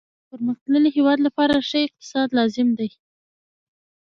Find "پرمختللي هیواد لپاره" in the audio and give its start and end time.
0.29-1.65